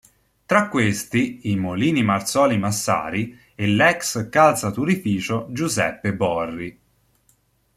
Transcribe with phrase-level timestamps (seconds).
[0.47, 6.79] Tra questi i Molini Marzoli Massari e l'ex Calzaturificio Giuseppe Borri.